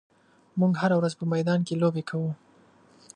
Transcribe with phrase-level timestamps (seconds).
[0.59, 2.31] موږ هره ورځ په میدان کې لوبې کوو.